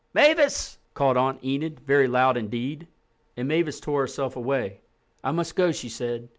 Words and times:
"MAVIS!" 0.15 0.79
called 0.95 1.15
Aunt 1.15 1.45
Enid 1.45 1.79
very 1.81 2.07
loud 2.07 2.35
indeed; 2.35 2.87
and 3.37 3.47
Mavis 3.47 3.79
tore 3.79 4.01
herself 4.01 4.35
away. 4.35 4.81
"I 5.23 5.29
must 5.29 5.55
go," 5.55 5.71
she 5.71 5.89
said. 5.89 6.29